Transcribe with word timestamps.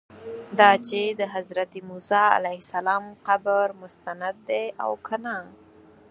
دا 0.59 0.71
چې 0.87 1.01
د 1.19 1.21
حضرت 1.35 1.71
موسی 1.89 2.23
علیه 2.37 2.59
السلام 2.63 3.03
قبر 3.27 3.67
مستند 3.81 4.37
دی 4.47 4.65
او 4.83 4.91
که 5.07 5.15
نه. 5.23 5.37